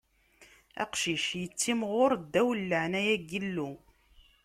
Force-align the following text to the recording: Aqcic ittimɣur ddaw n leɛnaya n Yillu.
Aqcic 0.83 1.25
ittimɣur 1.45 2.11
ddaw 2.23 2.49
n 2.57 2.63
leɛnaya 2.69 3.15
n 3.21 3.25
Yillu. 3.29 3.71